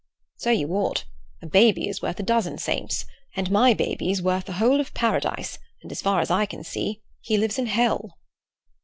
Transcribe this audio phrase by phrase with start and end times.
[0.37, 1.05] "So you ought.
[1.43, 3.05] A baby is worth a dozen saints.
[3.35, 7.03] And my baby's worth the whole of Paradise, and as far as I can see
[7.19, 8.17] he lives in Hell."